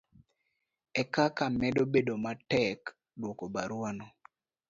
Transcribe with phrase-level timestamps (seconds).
[1.01, 2.79] ekaka medo bedo matek
[3.19, 4.07] dwoko barua no